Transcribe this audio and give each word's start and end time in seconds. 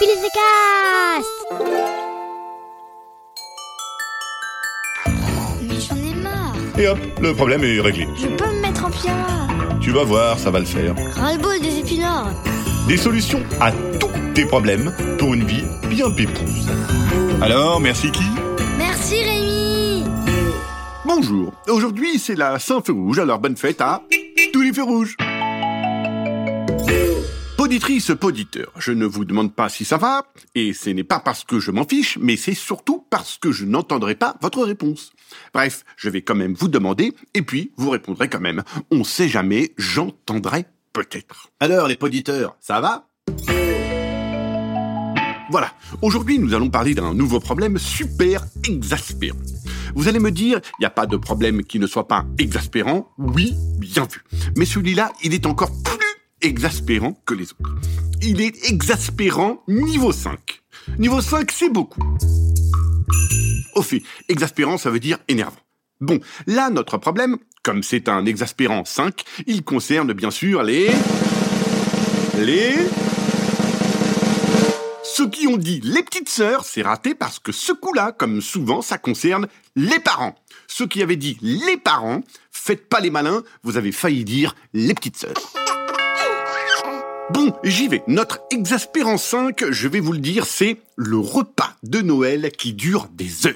Cast 0.00 1.26
Mais 5.62 5.80
j'en 5.80 5.96
ai 5.96 6.14
marre. 6.14 6.54
Et 6.78 6.86
hop, 6.86 6.98
le 7.20 7.34
problème 7.34 7.64
est 7.64 7.80
réglé. 7.80 8.06
Je 8.16 8.28
peux 8.28 8.46
me 8.46 8.60
mettre 8.60 8.84
en 8.84 8.90
pyjama. 8.90 9.48
Tu 9.80 9.90
vas 9.90 10.04
voir, 10.04 10.38
ça 10.38 10.52
va 10.52 10.60
le 10.60 10.66
faire. 10.66 10.94
Ras-le-bol 11.16 11.60
des 11.60 11.80
épinards. 11.80 12.32
Des 12.86 12.96
solutions 12.96 13.42
à 13.60 13.72
tous 13.72 14.10
tes 14.34 14.46
problèmes 14.46 14.94
pour 15.18 15.34
une 15.34 15.44
vie 15.44 15.64
bien 15.88 16.10
pépouse. 16.12 16.68
Alors, 17.42 17.80
merci 17.80 18.12
qui? 18.12 18.22
Merci 18.78 19.16
Rémi. 19.24 20.04
Bonjour, 21.04 21.52
aujourd'hui 21.66 22.20
c'est 22.20 22.36
la 22.36 22.60
Saint-Feu 22.60 22.92
Rouge, 22.92 23.18
alors 23.18 23.40
bonne 23.40 23.56
fête 23.56 23.80
à 23.80 24.02
tous 24.52 24.62
les 24.62 24.72
feux 24.72 24.84
rouges. 24.84 25.16
Poditrice, 27.68 28.12
poditeur, 28.18 28.72
je 28.78 28.92
ne 28.92 29.04
vous 29.04 29.26
demande 29.26 29.54
pas 29.54 29.68
si 29.68 29.84
ça 29.84 29.98
va, 29.98 30.22
et 30.54 30.72
ce 30.72 30.88
n'est 30.88 31.04
pas 31.04 31.20
parce 31.20 31.44
que 31.44 31.60
je 31.60 31.70
m'en 31.70 31.84
fiche, 31.84 32.16
mais 32.18 32.38
c'est 32.38 32.54
surtout 32.54 33.04
parce 33.10 33.36
que 33.36 33.52
je 33.52 33.66
n'entendrai 33.66 34.14
pas 34.14 34.38
votre 34.40 34.64
réponse. 34.64 35.12
Bref, 35.52 35.84
je 35.98 36.08
vais 36.08 36.22
quand 36.22 36.34
même 36.34 36.54
vous 36.54 36.68
demander, 36.68 37.12
et 37.34 37.42
puis 37.42 37.72
vous 37.76 37.90
répondrez 37.90 38.30
quand 38.30 38.40
même. 38.40 38.62
On 38.90 39.04
sait 39.04 39.28
jamais, 39.28 39.74
j'entendrai 39.76 40.64
peut-être. 40.94 41.50
Alors 41.60 41.88
les 41.88 41.96
poditeurs, 41.96 42.56
ça 42.58 42.80
va? 42.80 43.06
Voilà, 45.50 45.70
aujourd'hui 46.00 46.38
nous 46.38 46.54
allons 46.54 46.70
parler 46.70 46.94
d'un 46.94 47.12
nouveau 47.12 47.38
problème 47.38 47.76
super 47.76 48.46
exaspérant. 48.66 49.36
Vous 49.94 50.08
allez 50.08 50.20
me 50.20 50.30
dire, 50.30 50.58
il 50.78 50.80
n'y 50.80 50.86
a 50.86 50.90
pas 50.90 51.06
de 51.06 51.18
problème 51.18 51.62
qui 51.62 51.78
ne 51.78 51.86
soit 51.86 52.08
pas 52.08 52.24
exaspérant? 52.38 53.10
Oui, 53.18 53.54
bien 53.78 54.08
vu. 54.10 54.22
Mais 54.56 54.64
celui-là, 54.64 55.12
il 55.22 55.34
est 55.34 55.44
encore 55.44 55.72
exaspérant 56.42 57.20
que 57.26 57.34
les 57.34 57.52
autres. 57.52 57.74
Il 58.22 58.40
est 58.40 58.68
exaspérant 58.70 59.62
niveau 59.68 60.12
5. 60.12 60.38
Niveau 60.98 61.20
5, 61.20 61.50
c'est 61.50 61.68
beaucoup. 61.68 62.02
Au 63.74 63.82
fait, 63.82 64.02
exaspérant, 64.28 64.78
ça 64.78 64.90
veut 64.90 65.00
dire 65.00 65.18
énervant. 65.28 65.56
Bon, 66.00 66.20
là, 66.46 66.70
notre 66.70 66.96
problème, 66.96 67.38
comme 67.62 67.82
c'est 67.82 68.08
un 68.08 68.24
exaspérant 68.24 68.84
5, 68.84 69.22
il 69.46 69.64
concerne 69.64 70.12
bien 70.12 70.30
sûr 70.30 70.62
les... 70.62 70.90
Les... 72.38 72.74
Ceux 75.02 75.28
qui 75.28 75.48
ont 75.48 75.56
dit 75.56 75.80
les 75.82 76.04
petites 76.04 76.28
sœurs, 76.28 76.64
c'est 76.64 76.82
raté 76.82 77.14
parce 77.14 77.40
que 77.40 77.50
ce 77.50 77.72
coup-là, 77.72 78.12
comme 78.12 78.40
souvent, 78.40 78.82
ça 78.82 78.98
concerne 78.98 79.48
les 79.74 79.98
parents. 79.98 80.36
Ceux 80.68 80.86
qui 80.86 81.02
avaient 81.02 81.16
dit 81.16 81.38
les 81.42 81.76
parents, 81.76 82.20
faites 82.52 82.88
pas 82.88 83.00
les 83.00 83.10
malins, 83.10 83.42
vous 83.64 83.76
avez 83.76 83.90
failli 83.90 84.24
dire 84.24 84.54
les 84.72 84.94
petites 84.94 85.16
sœurs. 85.16 85.52
Bon, 87.30 87.52
j'y 87.62 87.88
vais. 87.88 88.02
Notre 88.06 88.40
exaspérant 88.50 89.18
5, 89.18 89.70
je 89.70 89.88
vais 89.88 90.00
vous 90.00 90.12
le 90.12 90.18
dire, 90.18 90.46
c'est 90.46 90.78
le 90.96 91.18
repas 91.18 91.74
de 91.82 92.00
Noël 92.00 92.50
qui 92.56 92.72
dure 92.72 93.06
des 93.12 93.46
heures. 93.46 93.54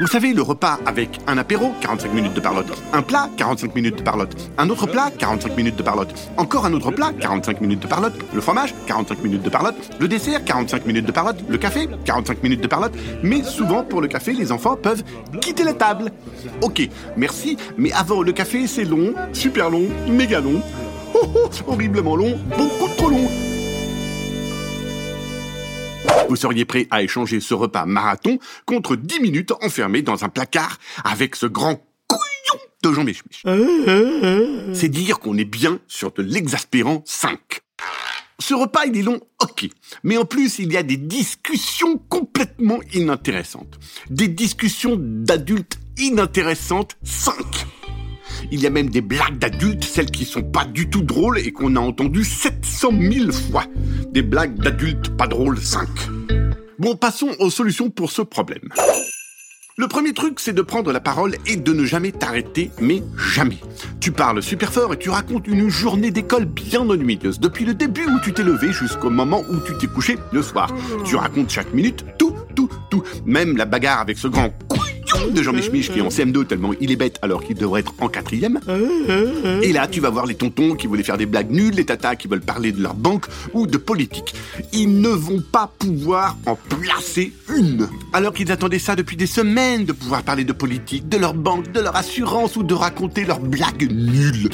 Vous 0.00 0.06
savez, 0.06 0.32
le 0.32 0.42
repas 0.42 0.78
avec 0.86 1.18
un 1.26 1.38
apéro, 1.38 1.72
45 1.80 2.14
minutes 2.14 2.34
de 2.34 2.40
parlotte, 2.40 2.70
un 2.92 3.02
plat, 3.02 3.28
45 3.36 3.74
minutes 3.74 3.96
de 3.96 4.02
parlotte, 4.02 4.30
un 4.56 4.70
autre 4.70 4.86
plat, 4.86 5.10
45 5.10 5.56
minutes 5.56 5.74
de 5.74 5.82
parlotte, 5.82 6.14
encore 6.36 6.66
un 6.66 6.72
autre 6.72 6.92
plat, 6.92 7.12
45 7.18 7.60
minutes 7.60 7.80
de 7.80 7.88
parlotte, 7.88 8.14
le 8.32 8.40
fromage, 8.40 8.72
45 8.86 9.24
minutes 9.24 9.42
de 9.42 9.50
parlotte, 9.50 9.74
le 9.98 10.06
dessert, 10.06 10.44
45 10.44 10.86
minutes 10.86 11.06
de 11.06 11.10
parlotte, 11.10 11.38
le 11.48 11.58
café, 11.58 11.88
45 12.04 12.44
minutes 12.44 12.60
de 12.60 12.68
parlotte, 12.68 12.94
mais 13.24 13.42
souvent 13.42 13.82
pour 13.82 14.00
le 14.00 14.06
café, 14.06 14.34
les 14.34 14.52
enfants 14.52 14.76
peuvent 14.76 15.02
quitter 15.40 15.64
la 15.64 15.74
table. 15.74 16.12
Ok, 16.62 16.88
merci, 17.16 17.56
mais 17.76 17.90
avant 17.90 18.22
le 18.22 18.30
café, 18.30 18.68
c'est 18.68 18.84
long, 18.84 19.14
super 19.32 19.68
long, 19.68 19.88
méga 20.08 20.38
long, 20.38 20.62
oh, 21.22 21.32
oh, 21.34 21.48
horriblement 21.66 22.16
long, 22.16 22.38
beaucoup 22.56 22.88
trop 22.96 23.08
long. 23.08 23.28
Vous 26.28 26.36
seriez 26.36 26.64
prêt 26.64 26.86
à 26.90 27.02
échanger 27.02 27.40
ce 27.40 27.54
repas 27.54 27.86
marathon 27.86 28.38
contre 28.66 28.96
10 28.96 29.20
minutes 29.20 29.52
enfermé 29.62 30.02
dans 30.02 30.24
un 30.24 30.28
placard 30.28 30.78
avec 31.04 31.36
ce 31.36 31.46
grand 31.46 31.76
couillon 32.06 32.60
de 32.82 32.92
Jean 32.92 33.04
Méchemich. 33.04 33.42
C'est 34.74 34.88
dire 34.88 35.18
qu'on 35.20 35.36
est 35.36 35.44
bien 35.44 35.80
sur 35.88 36.12
de 36.12 36.22
l'exaspérant 36.22 37.02
5. 37.06 37.38
Ce 38.40 38.54
repas, 38.54 38.84
il 38.86 38.96
est 38.96 39.02
long, 39.02 39.20
ok. 39.42 39.68
Mais 40.04 40.16
en 40.16 40.24
plus, 40.24 40.60
il 40.60 40.72
y 40.72 40.76
a 40.76 40.82
des 40.84 40.96
discussions 40.96 41.98
complètement 42.08 42.78
inintéressantes. 42.94 43.78
Des 44.10 44.28
discussions 44.28 44.96
d'adultes 44.98 45.78
inintéressantes 45.96 46.96
5. 47.02 47.34
Il 48.50 48.60
y 48.60 48.66
a 48.66 48.70
même 48.70 48.88
des 48.88 49.02
blagues 49.02 49.38
d'adultes, 49.38 49.84
celles 49.84 50.10
qui 50.10 50.24
sont 50.24 50.42
pas 50.42 50.64
du 50.64 50.88
tout 50.88 51.02
drôles 51.02 51.38
et 51.38 51.52
qu'on 51.52 51.76
a 51.76 51.80
entendues 51.80 52.24
700 52.24 52.92
000 52.98 53.32
fois. 53.32 53.64
Des 54.12 54.22
blagues 54.22 54.56
d'adultes 54.56 55.16
pas 55.16 55.26
drôles 55.26 55.58
5. 55.58 55.86
Bon, 56.78 56.96
passons 56.96 57.30
aux 57.40 57.50
solutions 57.50 57.90
pour 57.90 58.10
ce 58.10 58.22
problème. 58.22 58.68
Le 59.76 59.86
premier 59.86 60.12
truc, 60.12 60.40
c'est 60.40 60.52
de 60.52 60.62
prendre 60.62 60.92
la 60.92 60.98
parole 60.98 61.36
et 61.46 61.54
de 61.54 61.72
ne 61.72 61.84
jamais 61.84 62.10
t'arrêter, 62.10 62.72
mais 62.80 63.00
jamais. 63.16 63.58
Tu 64.00 64.10
parles 64.10 64.42
super 64.42 64.72
fort 64.72 64.92
et 64.92 64.98
tu 64.98 65.08
racontes 65.08 65.46
une 65.46 65.68
journée 65.68 66.10
d'école 66.10 66.46
bien 66.46 66.80
ennuyeuse, 66.80 67.38
depuis 67.38 67.64
le 67.64 67.74
début 67.74 68.04
où 68.06 68.18
tu 68.20 68.32
t'es 68.32 68.42
levé 68.42 68.72
jusqu'au 68.72 69.10
moment 69.10 69.44
où 69.48 69.56
tu 69.60 69.76
t'es 69.78 69.86
couché 69.86 70.16
le 70.32 70.42
soir. 70.42 70.74
Tu 71.04 71.14
racontes 71.14 71.50
chaque 71.50 71.72
minute 71.74 72.04
tout, 72.18 72.34
tout, 72.56 72.68
tout. 72.90 73.04
Même 73.24 73.56
la 73.56 73.66
bagarre 73.66 74.00
avec 74.00 74.18
ce 74.18 74.26
grand 74.26 74.50
de 75.32 75.42
Jean 75.42 75.52
Michmich 75.52 75.92
qui 75.92 75.98
est 75.98 76.02
en 76.02 76.08
CM2 76.08 76.46
tellement 76.46 76.72
il 76.80 76.90
est 76.90 76.96
bête 76.96 77.18
alors 77.22 77.42
qu'il 77.42 77.56
devrait 77.56 77.80
être 77.80 77.94
en 78.00 78.08
quatrième. 78.08 78.60
Et 79.62 79.72
là, 79.72 79.86
tu 79.86 80.00
vas 80.00 80.10
voir 80.10 80.26
les 80.26 80.34
tontons 80.34 80.74
qui 80.74 80.86
voulaient 80.86 81.02
faire 81.02 81.18
des 81.18 81.26
blagues 81.26 81.50
nulles, 81.50 81.74
les 81.74 81.84
tatas 81.84 82.16
qui 82.16 82.28
veulent 82.28 82.40
parler 82.40 82.72
de 82.72 82.82
leur 82.82 82.94
banque 82.94 83.26
ou 83.52 83.66
de 83.66 83.76
politique. 83.78 84.34
Ils 84.72 85.00
ne 85.00 85.08
vont 85.08 85.40
pas 85.40 85.70
pouvoir 85.78 86.36
en 86.46 86.56
placer 86.56 87.32
une. 87.56 87.88
Alors 88.12 88.32
qu'ils 88.32 88.52
attendaient 88.52 88.78
ça 88.78 88.96
depuis 88.96 89.16
des 89.16 89.26
semaines 89.26 89.84
de 89.84 89.92
pouvoir 89.92 90.22
parler 90.22 90.44
de 90.44 90.52
politique, 90.52 91.08
de 91.08 91.16
leur 91.16 91.34
banque, 91.34 91.72
de 91.72 91.80
leur 91.80 91.96
assurance 91.96 92.56
ou 92.56 92.62
de 92.62 92.74
raconter 92.74 93.24
leurs 93.24 93.40
blagues 93.40 93.90
nulles. 93.90 94.48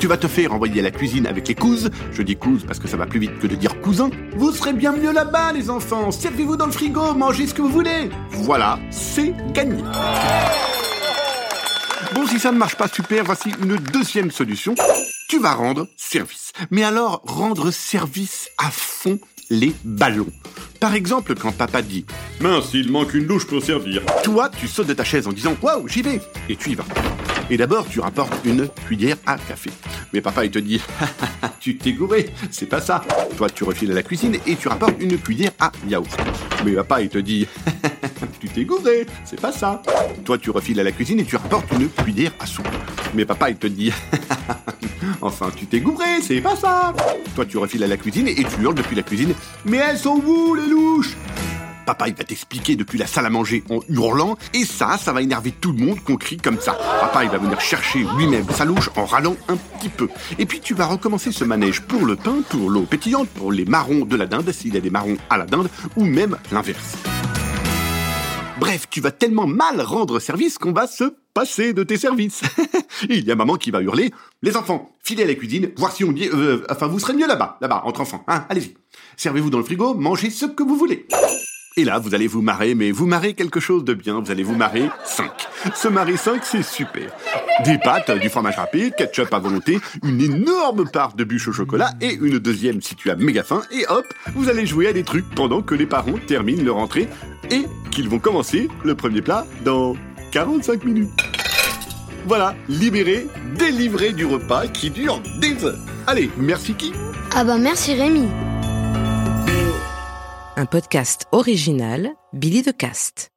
Tu 0.00 0.06
vas 0.06 0.16
te 0.16 0.26
faire 0.26 0.52
envoyer 0.52 0.80
à 0.80 0.84
la 0.84 0.90
cuisine 0.90 1.26
avec 1.26 1.48
les 1.48 1.54
couses. 1.54 1.90
Je 2.12 2.22
dis 2.22 2.36
couses 2.36 2.64
parce 2.66 2.78
que 2.78 2.88
ça 2.88 2.96
va 2.96 3.06
plus 3.06 3.20
vite 3.20 3.38
que 3.40 3.46
de 3.46 3.54
dire 3.54 3.80
cousin. 3.80 4.10
Vous 4.36 4.52
serez 4.52 4.72
bien 4.72 4.92
mieux 4.92 5.12
là-bas, 5.12 5.52
les 5.52 5.70
enfants. 5.70 6.10
Servez-vous 6.10 6.56
dans 6.56 6.66
le 6.66 6.72
frigo, 6.72 7.14
mangez 7.14 7.46
ce 7.46 7.54
que 7.54 7.62
vous 7.62 7.68
voulez. 7.68 8.10
Voilà, 8.30 8.78
c'est 8.90 9.34
gagné. 9.52 9.83
Si 12.34 12.40
ça 12.40 12.50
ne 12.50 12.58
marche 12.58 12.74
pas 12.74 12.88
super, 12.88 13.22
voici 13.22 13.52
une 13.62 13.76
deuxième 13.76 14.32
solution. 14.32 14.74
Tu 15.28 15.38
vas 15.38 15.54
rendre 15.54 15.86
service. 15.96 16.50
Mais 16.72 16.82
alors, 16.82 17.22
rendre 17.24 17.70
service 17.70 18.50
à 18.58 18.72
fond 18.72 19.20
les 19.50 19.72
ballons. 19.84 20.26
Par 20.80 20.94
exemple, 20.94 21.36
quand 21.36 21.52
papa 21.52 21.80
dit 21.80 22.04
Mince, 22.40 22.70
il 22.74 22.90
manque 22.90 23.14
une 23.14 23.28
douche 23.28 23.46
pour 23.46 23.62
servir. 23.62 24.02
Toi, 24.24 24.48
tu 24.48 24.66
sautes 24.66 24.88
de 24.88 24.94
ta 24.94 25.04
chaise 25.04 25.28
en 25.28 25.32
disant 25.32 25.54
Waouh, 25.62 25.86
j'y 25.86 26.02
vais 26.02 26.20
Et 26.48 26.56
tu 26.56 26.70
y 26.70 26.74
vas. 26.74 26.84
Et 27.50 27.56
d'abord, 27.56 27.86
tu 27.88 28.00
rapportes 28.00 28.34
une 28.44 28.68
cuillère 28.86 29.16
à 29.26 29.38
café. 29.38 29.70
Mais 30.12 30.20
papa, 30.20 30.44
il 30.44 30.50
te 30.50 30.58
dit 30.58 30.80
Tu 31.60 31.76
t'es 31.76 31.92
gouré, 31.92 32.30
c'est 32.50 32.66
pas 32.66 32.80
ça. 32.80 33.04
Toi, 33.36 33.48
tu 33.48 33.62
refiles 33.62 33.92
à 33.92 33.94
la 33.94 34.02
cuisine 34.02 34.38
et 34.44 34.56
tu 34.56 34.66
rapportes 34.66 34.96
une 34.98 35.18
cuillère 35.18 35.52
à 35.60 35.70
yaourt. 35.88 36.10
Mais 36.64 36.72
papa, 36.72 37.00
il 37.00 37.10
te 37.10 37.18
dit 37.18 37.46
Gouré, 38.62 39.06
c'est 39.24 39.40
pas 39.40 39.50
ça. 39.50 39.82
Toi, 40.24 40.38
tu 40.38 40.50
refiles 40.50 40.78
à 40.78 40.84
la 40.84 40.92
cuisine 40.92 41.18
et 41.18 41.24
tu 41.24 41.34
rapportes 41.34 41.66
une 41.72 41.88
cuillère 41.88 42.32
à 42.38 42.46
soupe. 42.46 42.68
Mais 43.14 43.24
papa, 43.24 43.50
il 43.50 43.56
te 43.56 43.66
dit 43.66 43.92
Enfin, 45.20 45.50
tu 45.56 45.66
t'es 45.66 45.80
gouré, 45.80 46.20
c'est 46.22 46.40
pas 46.40 46.54
ça. 46.54 46.94
Toi, 47.34 47.46
tu 47.46 47.58
refiles 47.58 47.82
à 47.82 47.88
la 47.88 47.96
cuisine 47.96 48.28
et 48.28 48.44
tu 48.44 48.62
hurles 48.62 48.74
depuis 48.74 48.94
la 48.94 49.02
cuisine 49.02 49.34
Mais 49.64 49.78
elles 49.78 49.98
sont 49.98 50.20
où, 50.24 50.54
les 50.54 50.66
louches? 50.66 51.16
Papa, 51.84 52.08
il 52.08 52.14
va 52.14 52.24
t'expliquer 52.24 52.76
depuis 52.76 52.98
la 52.98 53.06
salle 53.06 53.26
à 53.26 53.30
manger 53.30 53.62
en 53.68 53.80
hurlant, 53.90 54.38
et 54.54 54.64
ça, 54.64 54.96
ça 54.96 55.12
va 55.12 55.20
énerver 55.20 55.50
tout 55.50 55.72
le 55.72 55.84
monde 55.84 56.00
qu'on 56.00 56.16
crie 56.16 56.38
comme 56.38 56.58
ça. 56.58 56.78
Papa, 57.00 57.24
il 57.24 57.30
va 57.30 57.36
venir 57.36 57.60
chercher 57.60 58.06
lui-même 58.16 58.46
sa 58.50 58.64
louche 58.64 58.88
en 58.96 59.04
râlant 59.04 59.36
un 59.48 59.56
petit 59.56 59.90
peu. 59.90 60.08
Et 60.38 60.46
puis 60.46 60.60
tu 60.60 60.72
vas 60.72 60.86
recommencer 60.86 61.30
ce 61.30 61.44
manège 61.44 61.82
pour 61.82 62.06
le 62.06 62.16
pain, 62.16 62.36
pour 62.48 62.70
l'eau 62.70 62.82
pétillante, 62.82 63.28
pour 63.28 63.52
les 63.52 63.66
marrons 63.66 64.06
de 64.06 64.16
la 64.16 64.26
dinde, 64.26 64.50
s'il 64.50 64.72
y 64.72 64.78
a 64.78 64.80
des 64.80 64.90
marrons 64.90 65.18
à 65.28 65.36
la 65.36 65.44
dinde, 65.44 65.68
ou 65.96 66.04
même 66.04 66.38
l'inverse. 66.52 66.96
Bref, 68.58 68.86
tu 68.88 69.00
vas 69.00 69.10
tellement 69.10 69.46
mal 69.46 69.80
rendre 69.80 70.20
service 70.20 70.58
qu'on 70.58 70.72
va 70.72 70.86
se 70.86 71.04
passer 71.34 71.72
de 71.72 71.82
tes 71.82 71.96
services. 71.96 72.42
Il 73.08 73.24
y 73.24 73.32
a 73.32 73.34
maman 73.34 73.56
qui 73.56 73.72
va 73.72 73.82
hurler 73.82 74.12
Les 74.42 74.56
enfants, 74.56 74.92
filez 75.02 75.24
à 75.24 75.26
la 75.26 75.34
cuisine, 75.34 75.70
voir 75.76 75.90
si 75.90 76.04
on 76.04 76.12
dit... 76.12 76.28
Euh, 76.28 76.64
enfin, 76.70 76.86
vous 76.86 77.00
serez 77.00 77.14
mieux 77.14 77.26
là-bas, 77.26 77.58
là-bas, 77.60 77.82
entre 77.84 78.00
enfants. 78.00 78.24
Hein, 78.28 78.46
allez-y. 78.48 78.74
Servez-vous 79.16 79.50
dans 79.50 79.58
le 79.58 79.64
frigo, 79.64 79.94
mangez 79.94 80.30
ce 80.30 80.46
que 80.46 80.62
vous 80.62 80.76
voulez. 80.76 81.06
Et 81.76 81.82
là, 81.82 81.98
vous 81.98 82.14
allez 82.14 82.28
vous 82.28 82.40
marrer, 82.40 82.76
mais 82.76 82.92
vous 82.92 83.06
marrez 83.06 83.34
quelque 83.34 83.58
chose 83.58 83.82
de 83.82 83.94
bien, 83.94 84.20
vous 84.20 84.30
allez 84.30 84.44
vous 84.44 84.54
marrer 84.54 84.88
5. 85.04 85.28
Ce 85.74 85.88
marrer 85.88 86.16
5, 86.16 86.44
c'est 86.44 86.62
super. 86.62 87.10
Des 87.64 87.78
pâtes, 87.78 88.12
du 88.12 88.28
fromage 88.28 88.54
râpé, 88.54 88.92
ketchup 88.96 89.34
à 89.34 89.40
volonté, 89.40 89.80
une 90.04 90.20
énorme 90.20 90.88
part 90.88 91.14
de 91.14 91.24
bûche 91.24 91.48
au 91.48 91.52
chocolat 91.52 91.90
et 92.00 92.14
une 92.14 92.38
deuxième 92.38 92.80
si 92.80 92.94
tu 92.94 93.10
as 93.10 93.16
méga 93.16 93.42
faim, 93.42 93.62
et 93.72 93.84
hop, 93.88 94.06
vous 94.36 94.48
allez 94.48 94.66
jouer 94.66 94.86
à 94.86 94.92
des 94.92 95.02
trucs 95.02 95.28
pendant 95.34 95.62
que 95.62 95.74
les 95.74 95.86
parents 95.86 96.18
terminent 96.28 96.62
leur 96.62 96.76
entrée 96.76 97.08
et 97.50 97.64
qu'ils 97.94 98.08
vont 98.08 98.18
commencer 98.18 98.68
le 98.84 98.94
premier 98.94 99.22
plat 99.22 99.46
dans 99.64 99.94
45 100.32 100.84
minutes. 100.84 101.10
Voilà, 102.26 102.54
libéré, 102.68 103.26
délivré 103.58 104.12
du 104.12 104.24
repas 104.26 104.66
qui 104.66 104.90
dure 104.90 105.22
des 105.40 105.64
heures. 105.64 105.78
Allez, 106.06 106.30
merci 106.36 106.74
qui 106.74 106.92
Ah 107.34 107.44
bah 107.44 107.56
merci 107.58 107.94
Rémi. 107.94 108.26
un 110.56 110.66
podcast 110.66 111.26
original 111.32 112.10
Billy 112.32 112.62
de 112.62 112.70
Cast. 112.70 113.33